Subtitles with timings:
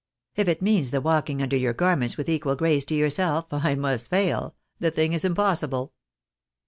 [0.35, 3.75] "If it means the walking under your gar ments with equal grace to yourself, I
[3.75, 5.93] must fail; the thing is impossible."